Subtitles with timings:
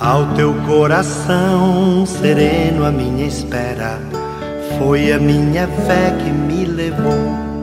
[0.00, 4.00] Ao teu coração sereno, a minha espera
[4.76, 7.14] foi a minha fé que me levou.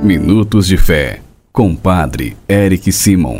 [0.01, 1.19] Minutos de Fé,
[1.51, 3.37] com Padre Eric Simon.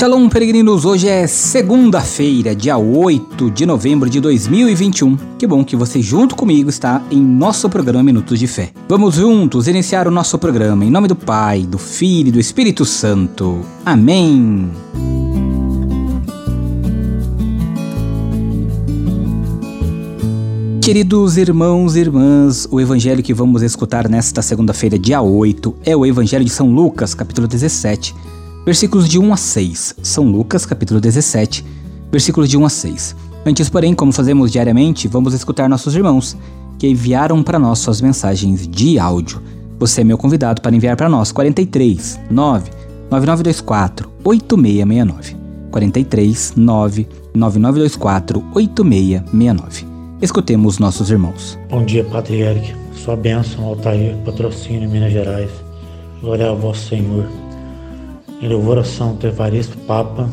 [0.00, 0.86] Shalom, peregrinos!
[0.86, 5.14] Hoje é segunda-feira, dia 8 de novembro de 2021.
[5.38, 8.70] Que bom que você, junto comigo, está em nosso programa Minutos de Fé.
[8.88, 12.86] Vamos juntos iniciar o nosso programa em nome do Pai, do Filho e do Espírito
[12.86, 13.60] Santo.
[13.84, 14.70] Amém!
[20.80, 26.06] Queridos irmãos e irmãs, o evangelho que vamos escutar nesta segunda-feira, dia 8, é o
[26.06, 28.14] Evangelho de São Lucas, capítulo 17
[28.70, 29.96] versículos de 1 a 6.
[30.00, 31.66] São Lucas, capítulo 17,
[32.08, 33.16] versículos de 1 a 6.
[33.44, 36.36] Antes, porém, como fazemos diariamente, vamos escutar nossos irmãos
[36.78, 39.42] que enviaram para nós suas mensagens de áudio.
[39.80, 42.70] Você é meu convidado para enviar para nós 43 9
[43.10, 45.36] 9924 8669.
[45.72, 49.84] 43 9 9924 8669.
[50.22, 51.58] Escutemos nossos irmãos.
[51.68, 52.72] Bom dia, Padre Eric.
[52.94, 55.50] Sua bênção, Altair, patrocínio Minas Gerais.
[56.22, 57.26] Glória ao vosso Senhor
[58.40, 60.28] em louvor a Santo Evaristo Papa,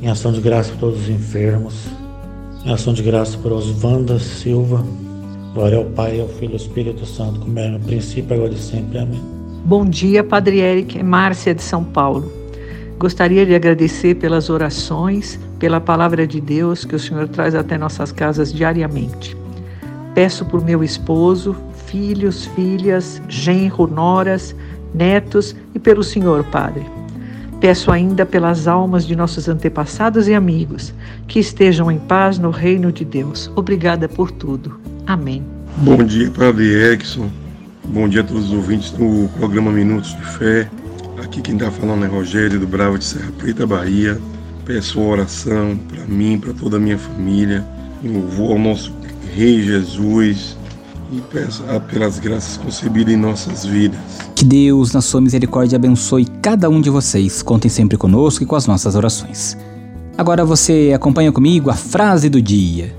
[0.00, 1.86] em ação de graça por todos os enfermos,
[2.64, 4.82] em ação de graça por Oswanda Silva.
[5.52, 8.58] Glória ao Pai, ao Filho e ao Espírito Santo, como era no princípio, agora e
[8.58, 8.98] sempre.
[8.98, 9.20] Amém.
[9.64, 12.32] Bom dia, Padre Eric, é Márcia de São Paulo.
[12.98, 18.10] Gostaria de agradecer pelas orações, pela palavra de Deus que o Senhor traz até nossas
[18.10, 19.36] casas diariamente.
[20.14, 21.54] Peço por meu esposo,
[21.86, 24.54] filhos, filhas, genro, noras,
[24.94, 26.97] netos e pelo Senhor, Padre
[27.60, 30.94] Peço ainda pelas almas de nossos antepassados e amigos,
[31.26, 33.50] que estejam em paz no reino de Deus.
[33.56, 34.78] Obrigada por tudo.
[35.04, 35.44] Amém.
[35.78, 37.28] Bom dia, Padre Erickson.
[37.84, 40.70] Bom dia a todos os ouvintes do programa Minutos de Fé.
[41.24, 44.20] Aqui quem está falando é Rogério do Bravo de Serra Preta, Bahia.
[44.64, 47.64] Peço oração para mim, para toda a minha família,
[48.04, 48.92] louvor ao nosso
[49.34, 50.56] Rei Jesus,
[51.10, 53.98] e peço pelas graças concebidas em nossas vidas.
[54.34, 57.42] Que Deus, na sua misericórdia, abençoe cada um de vocês.
[57.42, 59.56] Contem sempre conosco e com as nossas orações.
[60.16, 62.94] Agora você acompanha comigo a frase do dia.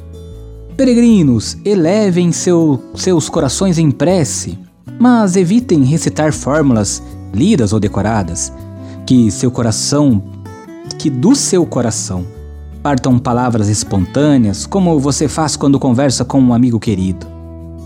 [0.75, 4.57] Peregrinos, elevem seu, seus corações em prece,
[4.97, 7.03] mas evitem recitar fórmulas
[7.33, 8.51] lidas ou decoradas.
[9.05, 10.23] Que seu coração,
[10.97, 12.25] que do seu coração,
[12.81, 17.38] partam palavras espontâneas, como você faz quando conversa com um amigo querido.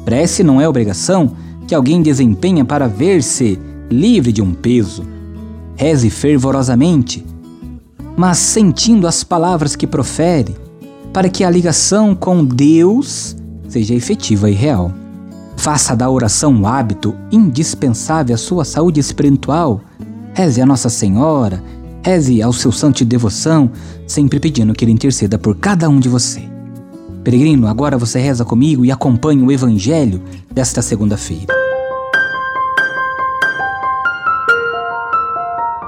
[0.05, 1.31] Prece não é obrigação
[1.67, 3.59] que alguém desempenha para ver-se
[3.89, 5.05] livre de um peso.
[5.75, 7.25] Reze fervorosamente,
[8.15, 10.55] mas sentindo as palavras que profere,
[11.11, 13.35] para que a ligação com Deus
[13.67, 14.91] seja efetiva e real.
[15.57, 19.81] Faça da oração um hábito indispensável à sua saúde espiritual.
[20.33, 21.63] Reze a Nossa Senhora,
[22.03, 23.71] reze ao seu santo de devoção,
[24.05, 26.52] sempre pedindo que Ele interceda por cada um de você.
[27.23, 31.53] Peregrino, agora você reza comigo e acompanhe o Evangelho desta segunda-feira.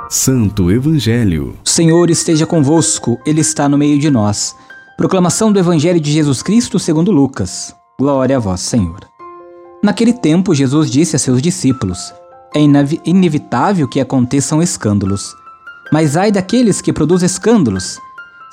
[0.10, 1.56] Santo Evangelho.
[1.64, 4.56] Senhor esteja convosco, Ele está no meio de nós.
[4.96, 7.76] Proclamação do Evangelho de Jesus Cristo segundo Lucas.
[8.00, 9.00] Glória a vós, Senhor.
[9.84, 12.14] Naquele tempo, Jesus disse a seus discípulos:
[12.56, 12.60] É
[13.06, 15.36] inevitável que aconteçam escândalos.
[15.92, 18.00] Mas ai daqueles que produzem escândalos.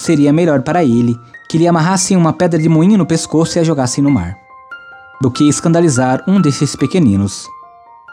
[0.02, 1.16] Seria melhor para ele
[1.48, 4.36] que lhe amarrassem uma pedra de moinho no pescoço e a jogassem no mar,
[5.20, 7.46] do que escandalizar um desses pequeninos.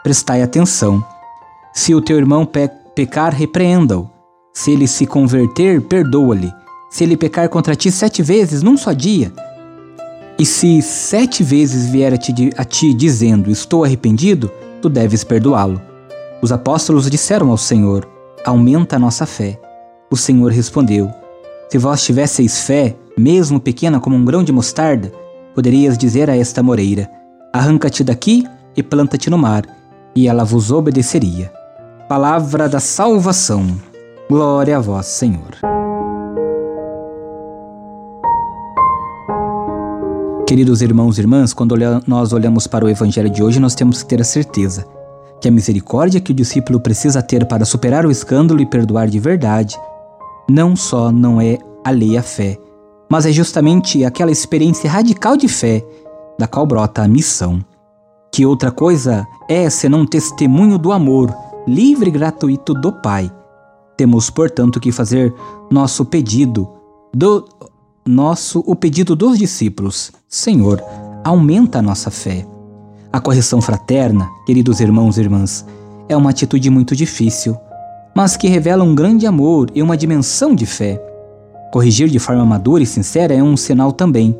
[0.00, 1.04] Prestai atenção.
[1.74, 4.08] Se o teu irmão pe pecar, repreenda-o.
[4.54, 6.52] Se ele se converter, perdoa-lhe.
[6.88, 9.32] Se ele pecar contra ti sete vezes num só dia,
[10.38, 14.48] e se sete vezes vier a ti, a ti dizendo: Estou arrependido,
[14.80, 15.82] tu deves perdoá-lo.
[16.40, 18.08] Os apóstolos disseram ao Senhor:
[18.44, 19.60] Aumenta a nossa fé.
[20.08, 21.19] O Senhor respondeu:
[21.70, 25.12] Se vós tivesseis fé, mesmo pequena como um grão de mostarda,
[25.54, 27.08] poderias dizer a esta moreira:
[27.52, 28.44] Arranca-te daqui
[28.76, 29.62] e planta-te no mar,
[30.12, 31.52] e ela vos obedeceria.
[32.08, 33.64] Palavra da salvação.
[34.28, 35.58] Glória a vós, Senhor.
[40.48, 44.08] Queridos irmãos e irmãs, quando nós olhamos para o Evangelho de hoje, nós temos que
[44.08, 44.84] ter a certeza
[45.40, 49.18] que a misericórdia que o discípulo precisa ter para superar o escândalo e perdoar de
[49.18, 49.78] verdade,
[50.50, 52.58] não só não é alheia à fé,
[53.08, 55.84] mas é justamente aquela experiência radical de fé
[56.38, 57.64] da qual brota a missão.
[58.32, 61.34] Que outra coisa é senão testemunho do amor
[61.66, 63.30] livre e gratuito do Pai.
[63.96, 65.32] Temos, portanto, que fazer
[65.70, 66.68] nosso pedido
[67.14, 67.44] do
[68.06, 70.10] nosso o pedido dos discípulos.
[70.28, 70.82] Senhor,
[71.22, 72.46] aumenta a nossa fé.
[73.12, 75.66] A correção fraterna, queridos irmãos e irmãs,
[76.08, 77.56] é uma atitude muito difícil.
[78.14, 81.02] Mas que revela um grande amor e uma dimensão de fé.
[81.72, 84.36] Corrigir de forma madura e sincera é um sinal também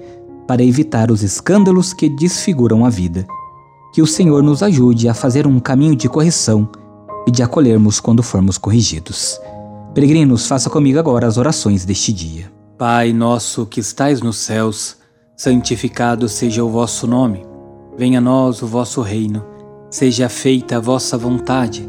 [0.47, 3.27] para evitar os escândalos que desfiguram a vida.
[3.95, 6.69] Que o Senhor nos ajude a fazer um caminho de correção
[7.27, 9.41] e de acolhermos quando formos corrigidos.
[9.95, 12.51] Peregrinos, faça comigo agora as orações deste dia.
[12.79, 14.97] Pai nosso que estais nos céus,
[15.37, 17.45] santificado seja o vosso nome.
[17.97, 19.45] Venha a nós o vosso reino.
[19.91, 21.89] Seja feita a vossa vontade,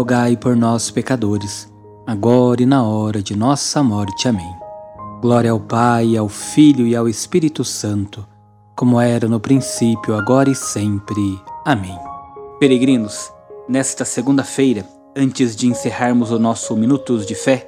[0.00, 1.70] rogai por nós, pecadores,
[2.06, 4.26] agora e na hora de nossa morte.
[4.26, 4.50] Amém.
[5.20, 8.26] Glória ao Pai, ao Filho e ao Espírito Santo
[8.74, 11.38] como era no princípio, agora e sempre.
[11.66, 11.94] Amém.
[12.58, 13.30] Peregrinos,
[13.68, 17.66] nesta segunda-feira, antes de encerrarmos o nosso Minutos de Fé,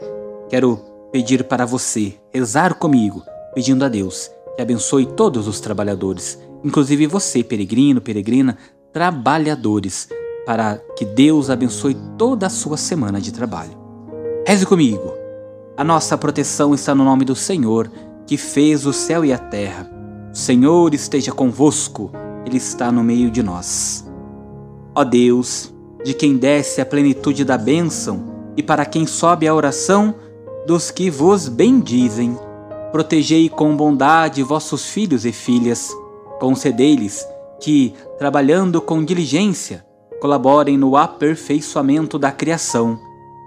[0.49, 0.81] quero
[1.13, 3.23] pedir para você rezar comigo,
[3.55, 8.57] pedindo a Deus que abençoe todos os trabalhadores, inclusive você, peregrino, peregrina,
[8.91, 10.09] trabalhadores,
[10.45, 13.77] para que Deus abençoe toda a sua semana de trabalho.
[14.47, 15.15] Reze comigo.
[15.77, 17.91] A nossa proteção está no nome do Senhor,
[18.27, 19.91] que fez o céu e a terra.
[20.33, 22.11] O Senhor esteja convosco,
[22.45, 24.07] Ele está no meio de nós.
[24.95, 25.73] Ó Deus,
[26.05, 30.15] de quem desce a plenitude da bênção e para quem sobe a oração
[30.67, 32.37] dos que vos bendizem,
[32.91, 35.91] protegei com bondade vossos filhos e filhas,
[36.39, 37.27] concedei-lhes
[37.61, 39.85] que, trabalhando com diligência,
[40.23, 42.97] colaborem no aperfeiçoamento da criação,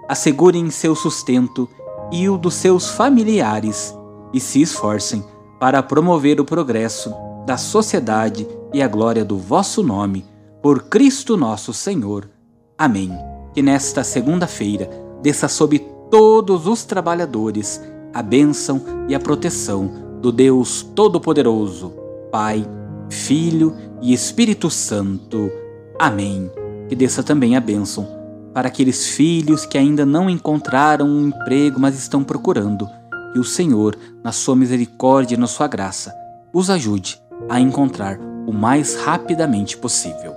[0.06, 1.66] assegurem seu sustento
[2.12, 3.96] e o dos seus familiares
[4.30, 5.24] e se esforcem
[5.58, 7.14] para promover o progresso
[7.46, 10.26] da sociedade e a glória do vosso nome,
[10.60, 12.28] por Cristo nosso Senhor.
[12.76, 13.10] Amém.
[13.54, 14.90] Que nesta segunda-feira
[15.22, 15.78] desça sobre
[16.10, 17.80] todos os trabalhadores
[18.12, 21.94] a bênção e a proteção do Deus Todo-Poderoso,
[22.30, 22.66] Pai,
[23.08, 25.50] Filho e Espírito Santo.
[25.98, 26.50] Amém.
[26.88, 28.06] Que desça também a bênção
[28.54, 32.88] para aqueles filhos que ainda não encontraram um emprego, mas estão procurando
[33.36, 33.94] e o Senhor,
[34.24, 36.14] na sua misericórdia e na sua graça,
[36.54, 40.32] os ajude a encontrar o mais rapidamente possível.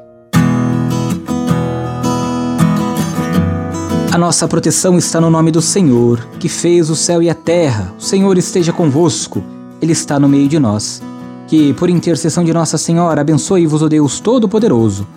[4.12, 7.94] A nossa proteção está no nome do Senhor, que fez o céu e a terra.
[7.98, 9.42] O Senhor esteja convosco,
[9.82, 11.02] Ele está no meio de nós.
[11.48, 15.08] Que, por intercessão de Nossa Senhora, abençoe-vos o Deus Todo-Poderoso,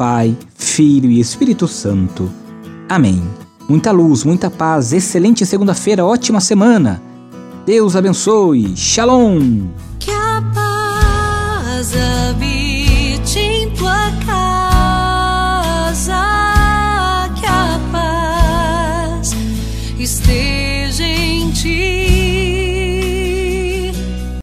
[0.00, 2.32] Pai, Filho e Espírito Santo.
[2.88, 3.22] Amém.
[3.68, 7.02] Muita luz, muita paz, excelente segunda-feira, ótima semana.
[7.66, 8.74] Deus abençoe.
[8.74, 9.66] Shalom.
[9.98, 14.64] Que a paz habite em tua casa.
[17.38, 19.36] Que a paz
[19.98, 20.59] esteja.